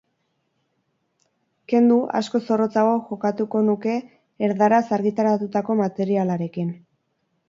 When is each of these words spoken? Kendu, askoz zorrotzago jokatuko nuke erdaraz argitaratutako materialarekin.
Kendu, 1.73 1.97
askoz 2.19 2.39
zorrotzago 2.55 2.95
jokatuko 3.09 3.61
nuke 3.67 3.97
erdaraz 4.49 4.81
argitaratutako 4.99 5.77
materialarekin. 5.83 6.73